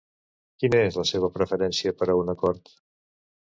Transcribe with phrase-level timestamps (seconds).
[0.63, 2.77] Quina és la seva preferència per a un acord?